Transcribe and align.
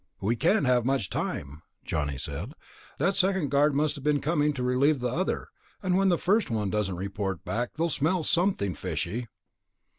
"We 0.19 0.35
can't 0.35 0.65
have 0.65 0.83
much 0.83 1.11
time," 1.11 1.61
Johnny 1.85 2.17
said. 2.17 2.53
"That 2.97 3.13
second 3.15 3.51
guard 3.51 3.75
must 3.75 3.93
have 3.93 4.03
been 4.03 4.19
coming 4.19 4.51
to 4.53 4.63
relieve 4.63 4.99
the 4.99 5.09
other, 5.13 5.49
and 5.83 5.95
when 5.95 6.09
the 6.09 6.17
first 6.17 6.49
one 6.49 6.71
doesn't 6.71 6.95
report 6.95 7.45
back, 7.45 7.73
they'll 7.73 7.87
smell 7.87 8.23
something 8.23 8.73
fishy." 8.73 9.27